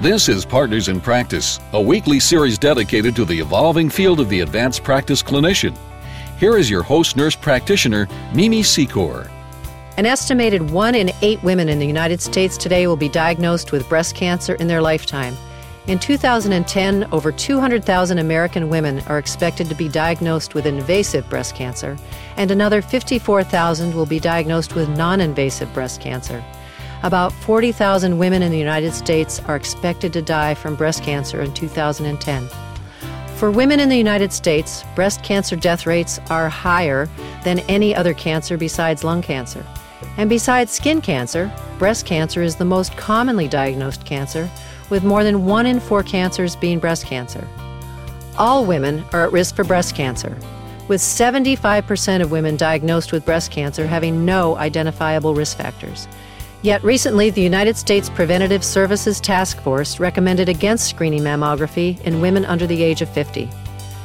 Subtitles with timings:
[0.00, 4.42] This is Partners in Practice, a weekly series dedicated to the evolving field of the
[4.42, 5.76] advanced practice clinician.
[6.38, 9.28] Here is your host nurse practitioner, Mimi Secor.
[9.96, 13.88] An estimated one in eight women in the United States today will be diagnosed with
[13.88, 15.36] breast cancer in their lifetime.
[15.88, 21.98] In 2010, over 200,000 American women are expected to be diagnosed with invasive breast cancer,
[22.36, 26.44] and another 54,000 will be diagnosed with non invasive breast cancer.
[27.04, 31.54] About 40,000 women in the United States are expected to die from breast cancer in
[31.54, 32.48] 2010.
[33.36, 37.08] For women in the United States, breast cancer death rates are higher
[37.44, 39.64] than any other cancer besides lung cancer.
[40.16, 44.50] And besides skin cancer, breast cancer is the most commonly diagnosed cancer
[44.90, 47.46] with more than one in four cancers being breast cancer.
[48.36, 50.36] All women are at risk for breast cancer,
[50.88, 56.08] with 75% of women diagnosed with breast cancer having no identifiable risk factors.
[56.62, 62.44] Yet recently, the United States Preventative Services Task Force recommended against screening mammography in women
[62.44, 63.48] under the age of 50.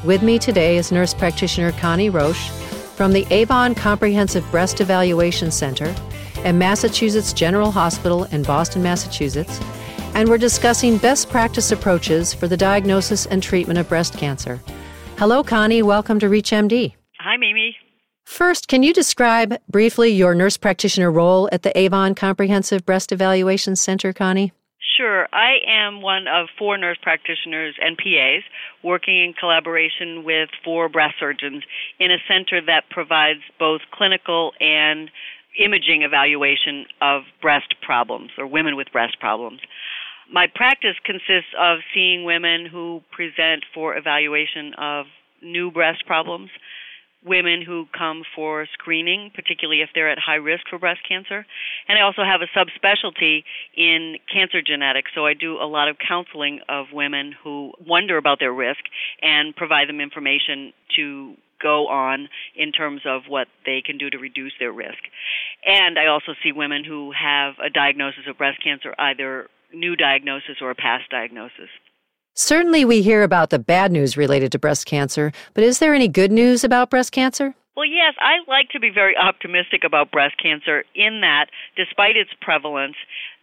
[0.04, 2.50] With me today is nurse practitioner Connie Roche
[2.96, 5.96] from the Avon Comprehensive Breast Evaluation Center
[6.44, 9.60] at Massachusetts General Hospital in Boston, Massachusetts,
[10.14, 14.62] and we're discussing best practice approaches for the diagnosis and treatment of breast cancer.
[15.18, 15.82] Hello, Connie.
[15.82, 16.94] Welcome to ReachMD.
[18.34, 23.76] First, can you describe briefly your nurse practitioner role at the Avon Comprehensive Breast Evaluation
[23.76, 24.52] Center, Connie?
[24.98, 25.28] Sure.
[25.32, 28.42] I am one of four nurse practitioners and PAs
[28.84, 31.64] working in collaboration with four breast surgeons
[32.00, 35.12] in a center that provides both clinical and
[35.64, 39.60] imaging evaluation of breast problems or women with breast problems.
[40.32, 45.06] My practice consists of seeing women who present for evaluation of
[45.44, 46.50] new breast problems,
[47.26, 51.46] women who come for screening, particularly if they're at high risk for breast cancer.
[51.88, 53.44] And I also have a subspecialty
[53.76, 58.40] in cancer genetics, so I do a lot of counseling of women who wonder about
[58.40, 58.82] their risk
[59.22, 64.18] and provide them information to go on in terms of what they can do to
[64.18, 65.00] reduce their risk.
[65.66, 70.58] And I also see women who have a diagnosis of breast cancer either new diagnosis
[70.62, 71.70] or a past diagnosis.
[72.36, 76.08] Certainly, we hear about the bad news related to breast cancer, but is there any
[76.08, 77.54] good news about breast cancer?
[77.76, 82.32] Well, yes, I like to be very optimistic about breast cancer in that, despite its
[82.42, 82.96] prevalence,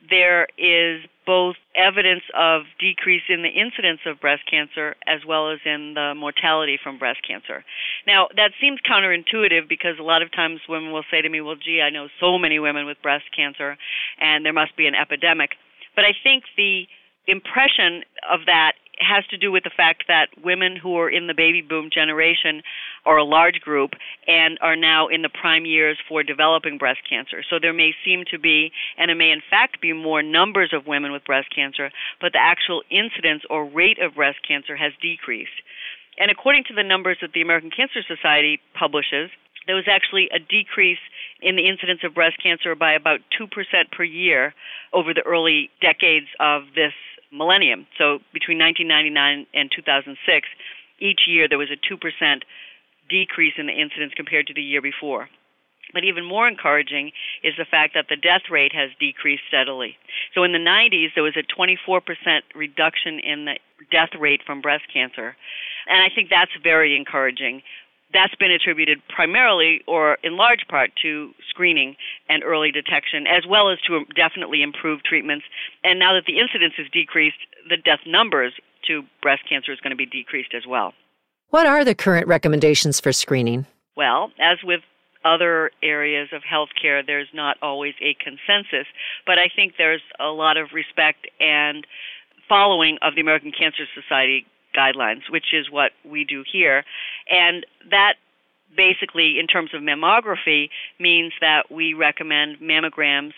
[0.08, 5.58] there is both evidence of decrease in the incidence of breast cancer as well as
[5.64, 7.64] in the mortality from breast cancer.
[8.06, 11.54] Now, that seems counterintuitive because a lot of times women will say to me, well,
[11.54, 13.76] gee, I know so many women with breast cancer
[14.20, 15.50] and there must be an epidemic.
[15.94, 16.86] But I think the
[17.30, 21.34] impression of that has to do with the fact that women who are in the
[21.34, 22.62] baby boom generation
[23.06, 23.92] are a large group
[24.28, 27.42] and are now in the prime years for developing breast cancer.
[27.48, 30.86] So there may seem to be, and it may in fact be more numbers of
[30.86, 35.64] women with breast cancer, but the actual incidence or rate of breast cancer has decreased.
[36.18, 39.30] And according to the numbers that the American Cancer Society publishes,
[39.66, 41.00] there was actually a decrease
[41.40, 43.48] in the incidence of breast cancer by about 2%
[43.92, 44.54] per year
[44.92, 46.92] over the early decades of this
[47.32, 47.86] millennium.
[47.98, 50.48] So between 1999 and 2006,
[51.00, 51.96] each year there was a 2%
[53.08, 55.28] decrease in the incidence compared to the year before.
[55.92, 57.10] But even more encouraging
[57.42, 59.96] is the fact that the death rate has decreased steadily.
[60.34, 62.02] So in the 90s, there was a 24%
[62.54, 63.58] reduction in the
[63.90, 65.36] death rate from breast cancer.
[65.88, 67.62] And I think that's very encouraging
[68.12, 71.96] that's been attributed primarily or in large part to screening
[72.28, 75.44] and early detection, as well as to definitely improved treatments.
[75.84, 77.38] And now that the incidence is decreased,
[77.68, 78.52] the death numbers
[78.86, 80.92] to breast cancer is going to be decreased as well.
[81.50, 83.66] What are the current recommendations for screening?
[83.96, 84.80] Well, as with
[85.24, 88.86] other areas of healthcare, there's not always a consensus,
[89.26, 91.86] but I think there's a lot of respect and
[92.48, 96.84] following of the American Cancer Society guidelines, which is what we do here.
[97.30, 98.14] And that
[98.76, 103.32] basically, in terms of mammography, means that we recommend mammograms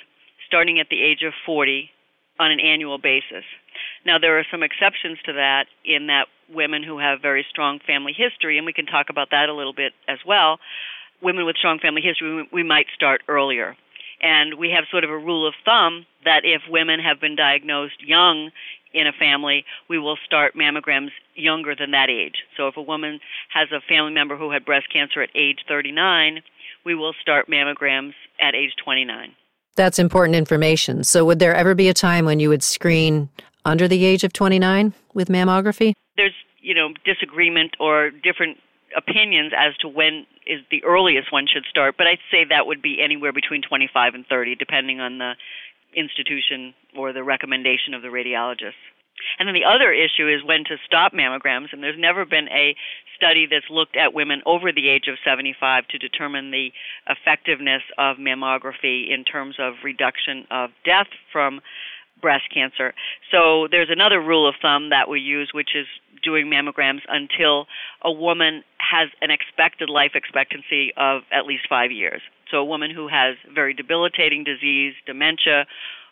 [0.47, 1.91] starting at the age of 40
[2.39, 3.45] on an annual basis.
[4.05, 8.13] Now, there are some exceptions to that in that women who have very strong family
[8.13, 10.59] history, and we can talk about that a little bit as well,
[11.23, 13.77] women with strong family history, we might start earlier.
[14.21, 18.05] And we have sort of a rule of thumb that if women have been diagnosed
[18.05, 18.51] young
[18.95, 22.37] in a family, we will start mammograms younger than that age.
[22.57, 23.21] So if a woman
[23.53, 26.43] has a family member who had breast cancer at age 39,
[26.85, 29.33] we will start mammograms at age 29.
[29.75, 31.05] That's important information.
[31.05, 33.31] So would there ever be a time when you would screen
[33.65, 35.95] under the age of 29 with mammography?
[36.17, 38.59] There's, you know, disagreement or different
[38.97, 42.83] opinions as to when is the earliest one should start, but I'd say that would
[42.83, 45.33] be anywhere between 25 and 30 depending on the
[45.95, 48.79] institution or the recommendation of the radiologist.
[49.39, 52.75] And then the other issue is when to stop mammograms, and there's never been a
[53.17, 56.73] study that's looked at women over the age of 75 to determine the
[57.07, 61.61] effectiveness of mammography in terms of reduction of death from
[62.21, 62.95] breast cancer.
[63.31, 65.87] So there's another rule of thumb that we use, which is
[66.23, 67.67] doing mammograms until
[68.03, 72.21] a woman has an expected life expectancy of at least five years.
[72.51, 75.67] So a woman who has very debilitating disease, dementia,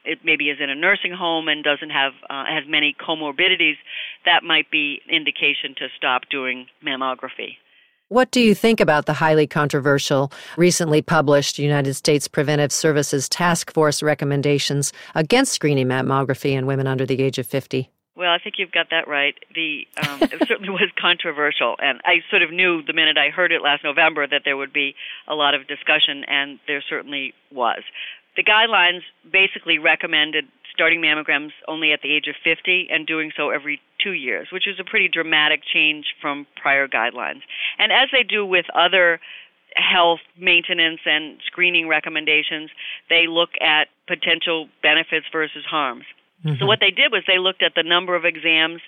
[0.04, 3.76] it maybe is in a nursing home and doesn't have uh, has many comorbidities,
[4.24, 7.56] that might be indication to stop doing mammography.
[8.08, 13.72] What do you think about the highly controversial, recently published United States Preventive Services Task
[13.72, 17.88] Force recommendations against screening mammography in women under the age of 50?
[18.20, 19.34] Well, I think you've got that right.
[19.54, 23.50] The um, it certainly was controversial, and I sort of knew the minute I heard
[23.50, 24.94] it last November that there would be
[25.26, 27.80] a lot of discussion, and there certainly was.
[28.36, 33.48] The guidelines basically recommended starting mammograms only at the age of 50 and doing so
[33.48, 37.40] every two years, which is a pretty dramatic change from prior guidelines.
[37.78, 39.18] And as they do with other
[39.76, 42.68] health maintenance and screening recommendations,
[43.08, 46.04] they look at potential benefits versus harms.
[46.44, 46.58] Mm-hmm.
[46.58, 48.80] So what they did was they looked at the number of exams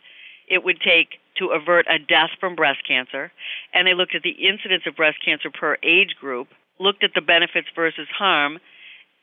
[0.48, 3.32] it would take to avert a death from breast cancer,
[3.72, 7.20] and they looked at the incidence of breast cancer per age group, looked at the
[7.20, 8.58] benefits versus harm,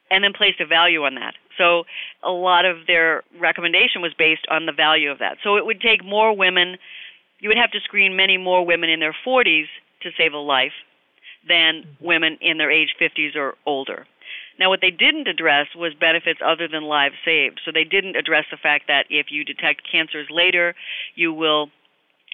[0.09, 1.35] and then placed a value on that.
[1.57, 1.83] So
[2.23, 5.37] a lot of their recommendation was based on the value of that.
[5.43, 6.77] So it would take more women,
[7.39, 9.67] you would have to screen many more women in their 40s
[10.01, 10.73] to save a life
[11.47, 14.07] than women in their age 50s or older.
[14.59, 17.61] Now, what they didn't address was benefits other than lives saved.
[17.63, 20.75] So they didn't address the fact that if you detect cancers later,
[21.15, 21.69] you will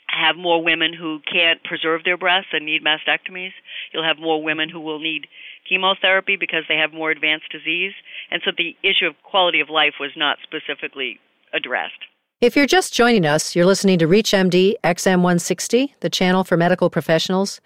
[0.07, 3.51] have more women who can't preserve their breasts and need mastectomies.
[3.93, 5.27] You'll have more women who will need
[5.69, 7.93] chemotherapy because they have more advanced disease.
[8.31, 11.19] And so the issue of quality of life was not specifically
[11.53, 12.05] addressed.
[12.41, 17.61] If you're just joining us, you're listening to ReachMD XM160, the channel for medical professionals.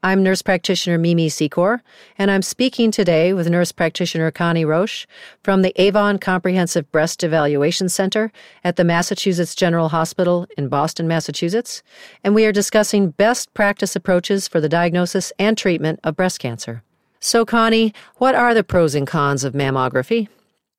[0.00, 1.80] I'm nurse practitioner Mimi Secor,
[2.16, 5.08] and I'm speaking today with nurse practitioner Connie Roche
[5.42, 8.30] from the Avon Comprehensive Breast Evaluation Center
[8.62, 11.82] at the Massachusetts General Hospital in Boston, Massachusetts,
[12.22, 16.84] and we are discussing best practice approaches for the diagnosis and treatment of breast cancer.
[17.18, 20.28] So, Connie, what are the pros and cons of mammography?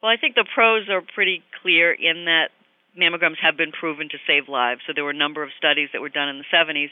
[0.01, 2.51] Well, I think the pros are pretty clear in that
[2.97, 4.81] mammograms have been proven to save lives.
[4.87, 6.89] So there were a number of studies that were done in the 70s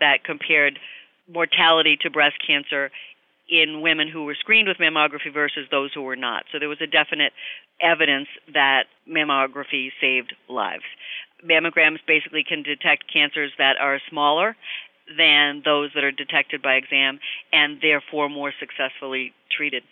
[0.00, 0.78] that compared
[1.28, 2.90] mortality to breast cancer
[3.48, 6.44] in women who were screened with mammography versus those who were not.
[6.52, 7.32] So there was a definite
[7.80, 10.84] evidence that mammography saved lives.
[11.44, 14.56] Mammograms basically can detect cancers that are smaller
[15.16, 17.18] than those that are detected by exam
[17.52, 19.82] and therefore more successfully treated.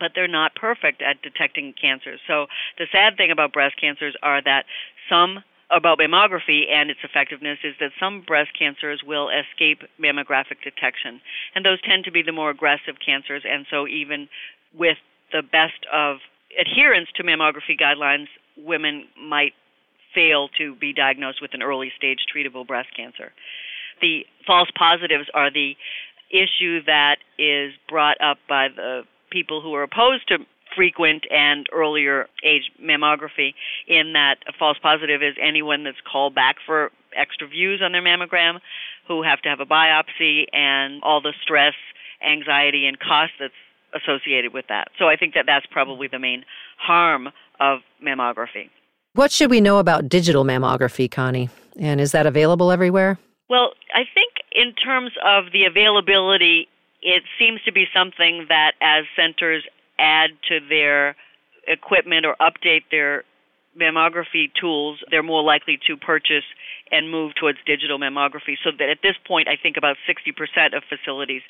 [0.00, 2.20] But they're not perfect at detecting cancers.
[2.26, 2.46] So
[2.78, 4.64] the sad thing about breast cancers are that
[5.08, 11.20] some about mammography and its effectiveness is that some breast cancers will escape mammographic detection.
[11.54, 13.42] And those tend to be the more aggressive cancers.
[13.48, 14.28] And so, even
[14.74, 14.96] with
[15.32, 16.18] the best of
[16.58, 19.52] adherence to mammography guidelines, women might
[20.14, 23.32] fail to be diagnosed with an early stage treatable breast cancer.
[24.00, 25.74] The false positives are the
[26.30, 30.38] issue that is brought up by the people who are opposed to
[30.74, 33.54] frequent and earlier age mammography
[33.86, 38.02] in that a false positive is anyone that's called back for extra views on their
[38.02, 38.60] mammogram
[39.06, 41.74] who have to have a biopsy and all the stress,
[42.26, 43.54] anxiety and cost that's
[43.94, 44.88] associated with that.
[44.98, 46.44] So I think that that's probably the main
[46.76, 47.28] harm
[47.60, 48.70] of mammography.
[49.14, 51.48] What should we know about digital mammography, Connie?
[51.80, 53.18] And is that available everywhere?
[53.48, 56.68] Well, I think in terms of the availability,
[57.00, 59.64] it seems to be something that as centers
[59.98, 61.16] add to their
[61.66, 63.24] equipment or update their
[63.78, 66.44] mammography tools, they're more likely to purchase
[66.90, 68.56] and move towards digital mammography.
[68.64, 71.42] So that at this point, I think about 60% of facilities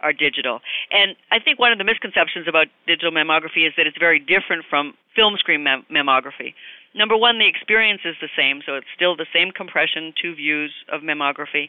[0.00, 0.60] are digital.
[0.90, 4.64] And I think one of the misconceptions about digital mammography is that it's very different
[4.70, 6.54] from film screen mam- mammography.
[6.94, 10.72] Number one, the experience is the same, so it's still the same compression, two views
[10.92, 11.68] of mammography.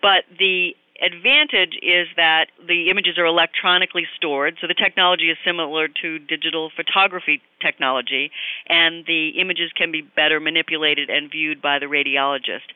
[0.00, 5.88] But the advantage is that the images are electronically stored, so the technology is similar
[5.88, 8.30] to digital photography technology,
[8.68, 12.70] and the images can be better manipulated and viewed by the radiologist.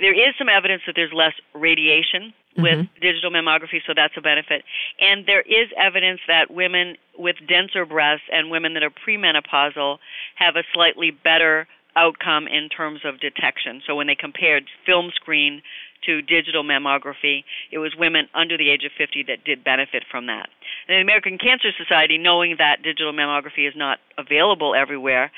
[0.00, 3.00] There is some evidence that there's less radiation with mm-hmm.
[3.00, 4.64] digital mammography, so that's a benefit.
[5.00, 9.98] And there is evidence that women with denser breasts and women that are premenopausal
[10.36, 11.66] have a slightly better
[11.96, 13.82] outcome in terms of detection.
[13.86, 15.62] So when they compared film screen
[16.06, 20.26] to digital mammography, it was women under the age of 50 that did benefit from
[20.26, 20.48] that.
[20.88, 25.30] And the American Cancer Society, knowing that digital mammography is not available everywhere,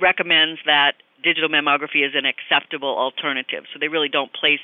[0.00, 3.64] recommends that digital mammography is an acceptable alternative.
[3.72, 4.60] So they really don't place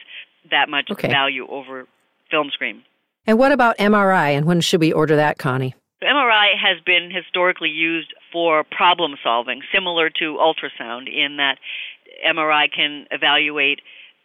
[0.50, 1.08] that much okay.
[1.08, 1.86] value over
[2.30, 2.82] film screen.
[3.26, 5.74] And what about MRI, and when should we order that, Connie?
[6.02, 11.56] MRI has been historically used for problem solving, similar to ultrasound, in that
[12.26, 13.80] MRI can evaluate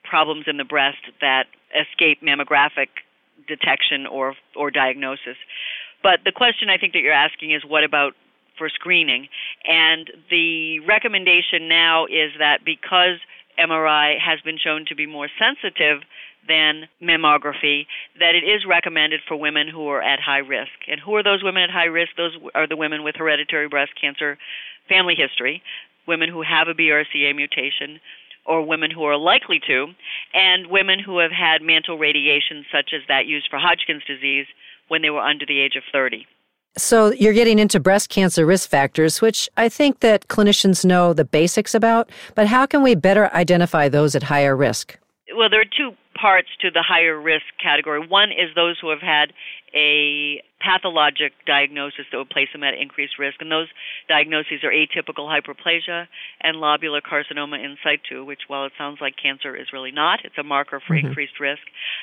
[0.09, 2.89] problems in the breast that escape mammographic
[3.47, 5.37] detection or or diagnosis.
[6.01, 8.13] But the question I think that you're asking is what about
[8.57, 9.27] for screening?
[9.65, 13.19] And the recommendation now is that because
[13.59, 16.01] MRI has been shown to be more sensitive
[16.47, 17.85] than mammography,
[18.19, 20.71] that it is recommended for women who are at high risk.
[20.87, 22.11] And who are those women at high risk?
[22.17, 24.37] Those are the women with hereditary breast cancer
[24.87, 25.61] family history,
[26.07, 27.99] women who have a BRCA mutation,
[28.45, 29.87] or women who are likely to,
[30.33, 34.47] and women who have had mantle radiation, such as that used for Hodgkin's disease,
[34.87, 36.25] when they were under the age of 30.
[36.77, 41.25] So you're getting into breast cancer risk factors, which I think that clinicians know the
[41.25, 44.97] basics about, but how can we better identify those at higher risk?
[45.35, 48.05] Well, there are two parts to the higher risk category.
[48.05, 49.33] One is those who have had
[49.73, 53.67] a pathologic diagnosis that would place them at increased risk, and those
[54.07, 56.07] diagnoses are atypical hyperplasia
[56.41, 60.19] and lobular carcinoma in situ, which, while it sounds like cancer, is really not.
[60.23, 61.07] It's a marker for mm-hmm.
[61.07, 61.61] increased risk.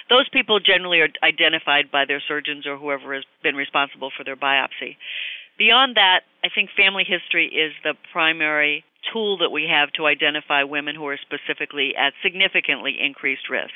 [0.09, 4.37] Those people generally are identified by their surgeons or whoever has been responsible for their
[4.37, 4.97] biopsy.
[5.59, 10.65] Beyond that, I think family history is the primary tool that we have to identify
[10.65, 13.75] women who are specifically at significantly increased risk.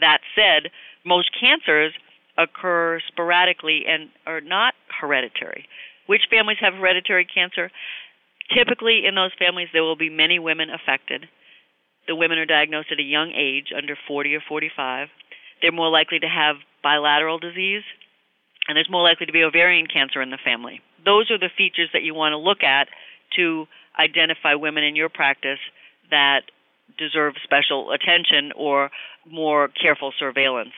[0.00, 0.70] That said,
[1.04, 1.92] most cancers
[2.38, 5.66] occur sporadically and are not hereditary.
[6.06, 7.70] Which families have hereditary cancer?
[8.56, 11.26] Typically, in those families, there will be many women affected.
[12.08, 15.08] The women are diagnosed at a young age, under 40 or 45.
[15.60, 17.82] They're more likely to have bilateral disease,
[18.66, 20.80] and there's more likely to be ovarian cancer in the family.
[21.04, 22.88] Those are the features that you want to look at
[23.36, 23.66] to
[23.98, 25.58] identify women in your practice
[26.10, 26.42] that
[26.98, 28.90] deserve special attention or
[29.30, 30.74] more careful surveillance.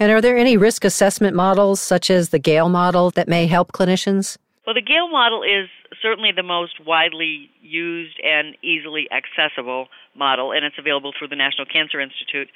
[0.00, 3.72] And are there any risk assessment models, such as the Gail model, that may help
[3.72, 4.38] clinicians?
[4.64, 5.68] Well, the Gail model is
[6.00, 11.66] certainly the most widely used and easily accessible model, and it's available through the National
[11.66, 12.48] Cancer Institute.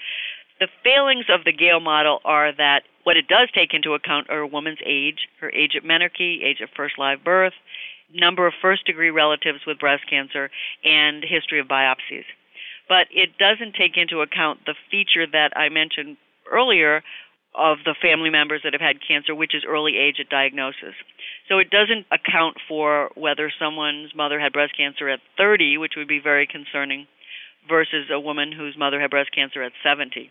[0.60, 4.38] The failings of the Gail model are that what it does take into account are
[4.38, 7.54] a woman's age, her age at menarche, age of first live birth,
[8.14, 10.50] number of first degree relatives with breast cancer,
[10.84, 12.28] and history of biopsies.
[12.88, 16.18] But it doesn't take into account the feature that I mentioned
[16.50, 17.02] earlier
[17.54, 20.94] of the family members that have had cancer, which is early age at diagnosis.
[21.48, 26.08] So it doesn't account for whether someone's mother had breast cancer at 30, which would
[26.08, 27.06] be very concerning,
[27.68, 30.30] versus a woman whose mother had breast cancer at 70.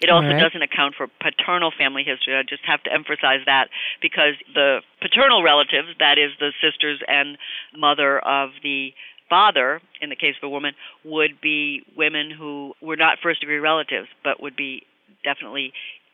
[0.00, 0.40] It also right.
[0.40, 2.34] doesn't account for paternal family history.
[2.34, 3.68] I just have to emphasize that
[4.00, 7.36] because the paternal relatives, that is the sisters and
[7.76, 8.94] mother of the
[9.28, 10.74] father, in the case of a woman,
[11.04, 14.82] would be women who were not first degree relatives, but would be
[15.24, 15.72] definitely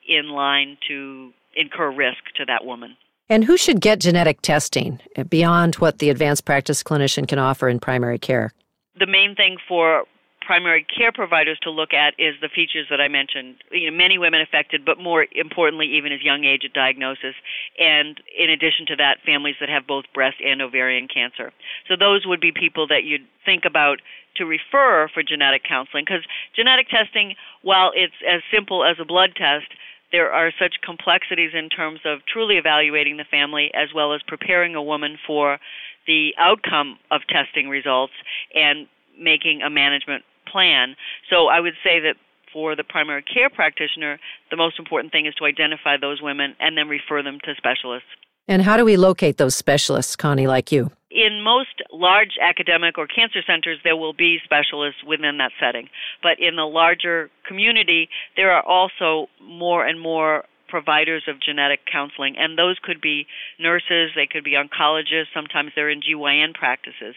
[0.08, 2.96] in line to incur risk to that woman.
[3.28, 7.78] And who should get genetic testing beyond what the advanced practice clinician can offer in
[7.78, 8.52] primary care?
[8.98, 10.04] The main thing for
[10.48, 13.56] primary care providers to look at is the features that I mentioned.
[13.70, 17.34] You know, many women affected, but more importantly, even as young age at diagnosis.
[17.78, 21.52] And in addition to that, families that have both breast and ovarian cancer.
[21.86, 24.00] So those would be people that you'd think about
[24.36, 26.24] to refer for genetic counseling because
[26.56, 29.68] genetic testing, while it's as simple as a blood test,
[30.12, 34.74] there are such complexities in terms of truly evaluating the family as well as preparing
[34.74, 35.58] a woman for
[36.06, 38.14] the outcome of testing results
[38.54, 38.86] and
[39.18, 40.96] making a management plan.
[41.30, 42.14] So I would say that
[42.52, 44.18] for the primary care practitioner,
[44.50, 48.08] the most important thing is to identify those women and then refer them to specialists.
[48.46, 50.90] And how do we locate those specialists, Connie, like you?
[51.10, 55.88] In most large academic or cancer centers, there will be specialists within that setting.
[56.22, 62.36] But in the larger community, there are also more and more providers of genetic counseling,
[62.36, 63.26] and those could be
[63.58, 67.14] nurses, they could be oncologists, sometimes they're in GYN practices.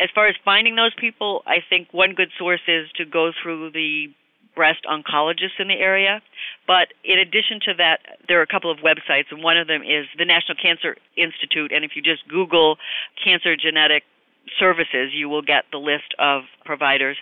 [0.00, 3.70] As far as finding those people, I think one good source is to go through
[3.70, 4.08] the
[4.54, 6.20] breast oncologists in the area.
[6.66, 9.82] But in addition to that, there are a couple of websites, and one of them
[9.82, 11.72] is the National Cancer Institute.
[11.72, 12.76] And if you just Google
[13.22, 14.04] cancer genetic
[14.58, 17.16] services, you will get the list of providers.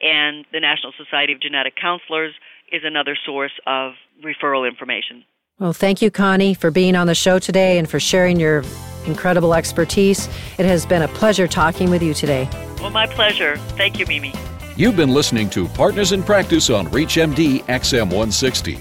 [0.00, 2.34] And the National Society of Genetic Counselors
[2.70, 3.92] is another source of
[4.24, 5.24] referral information.
[5.58, 8.64] Well, thank you, Connie, for being on the show today and for sharing your
[9.06, 10.26] incredible expertise.
[10.58, 12.48] It has been a pleasure talking with you today.
[12.80, 13.58] Well, my pleasure.
[13.76, 14.32] Thank you, Mimi.
[14.74, 18.80] You've been listening to Partners in Practice on ReachMD XM160.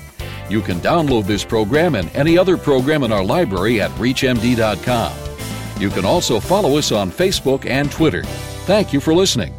[0.49, 5.13] You can download this program and any other program in our library at ReachMD.com.
[5.81, 8.23] You can also follow us on Facebook and Twitter.
[8.65, 9.53] Thank you for listening.